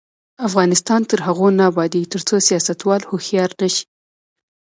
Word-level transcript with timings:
افغانستان 0.47 1.01
تر 1.09 1.19
هغو 1.27 1.47
نه 1.57 1.63
ابادیږي، 1.71 2.11
ترڅو 2.13 2.35
سیاستوال 2.47 3.01
هوښیار 3.09 3.49
نشي. 3.61 3.85